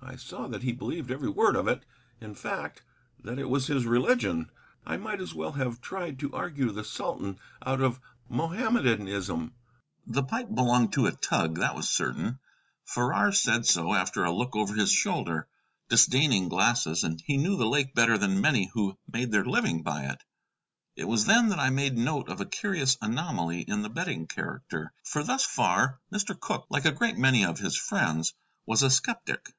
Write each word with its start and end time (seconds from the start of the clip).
I 0.00 0.14
saw 0.16 0.46
that 0.46 0.62
he 0.62 0.72
believed 0.72 1.10
every 1.10 1.28
word 1.28 1.54
of 1.54 1.68
it; 1.68 1.84
in 2.18 2.34
fact, 2.34 2.80
that 3.24 3.38
it 3.38 3.46
was 3.48 3.66
his 3.66 3.84
religion. 3.84 4.48
I 4.86 4.96
might 4.96 5.20
as 5.20 5.34
well 5.34 5.52
have 5.52 5.82
tried 5.82 6.20
to 6.20 6.32
argue 6.32 6.70
the 6.70 6.84
Sultan 6.84 7.38
out 7.66 7.82
of 7.82 8.00
Mohammedanism. 8.30 9.52
The 10.06 10.22
pipe 10.22 10.54
belonged 10.54 10.94
to 10.94 11.06
a 11.06 11.12
tug, 11.12 11.58
that 11.58 11.74
was 11.74 11.90
certain. 11.90 12.38
Farrar 12.86 13.32
said 13.32 13.66
so 13.66 13.92
after 13.92 14.24
a 14.24 14.32
look 14.32 14.56
over 14.56 14.72
his 14.74 14.90
shoulder, 14.90 15.46
disdaining 15.90 16.48
glasses, 16.48 17.02
and 17.04 17.20
he 17.26 17.36
knew 17.36 17.56
the 17.58 17.68
lake 17.68 17.94
better 17.94 18.16
than 18.16 18.40
many 18.40 18.70
who 18.72 18.96
made 19.12 19.30
their 19.30 19.44
living 19.44 19.82
by 19.82 20.04
it. 20.04 20.22
It 20.96 21.04
was 21.08 21.26
then 21.26 21.48
that 21.50 21.58
I 21.58 21.68
made 21.68 21.98
note 21.98 22.30
of 22.30 22.40
a 22.40 22.46
curious 22.46 22.96
anomaly 23.02 23.62
in 23.62 23.82
the 23.82 23.90
betting 23.90 24.26
character; 24.26 24.92
for 25.04 25.22
thus 25.22 25.44
far 25.44 26.00
Mr. 26.10 26.38
Cooke, 26.38 26.66
like 26.70 26.86
a 26.86 26.92
great 26.92 27.18
many 27.18 27.44
of 27.44 27.58
his 27.58 27.76
friends, 27.76 28.32
was 28.64 28.82
a 28.82 28.90
skeptic. 28.90 29.52